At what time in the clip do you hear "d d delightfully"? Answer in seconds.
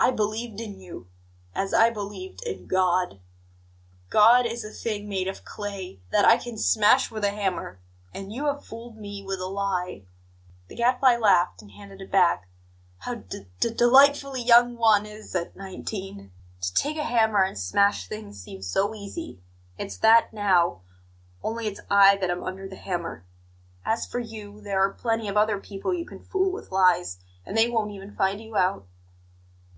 13.16-14.40